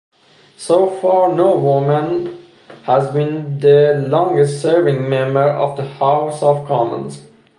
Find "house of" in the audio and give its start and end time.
5.85-6.65